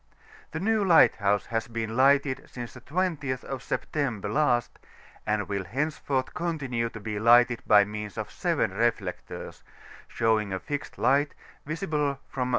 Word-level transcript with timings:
The 0.49 0.59
new 0.59 0.83
lighthouse 0.83 1.45
h^ 1.45 1.71
been 1.71 1.95
lighted 1.95 2.49
since 2.51 2.73
the 2.73 2.81
20th 2.81 3.43
of 3.43 3.61
September 3.61 4.29
last, 4.29 4.79
and 5.27 5.47
will 5.47 5.65
henceforth 5.65 6.33
continue 6.33 6.89
to 6.89 6.99
be 6.99 7.19
lighted 7.19 7.61
by 7.67 7.85
means 7.85 8.17
of 8.17 8.31
seven 8.31 8.71
reflectors, 8.73 9.61
showing 10.07 10.53
a 10.53 10.59
fixed 10.59 10.97
light, 10.97 11.35
visible 11.67 12.17
from 12.29 12.47
N. 12.47 12.49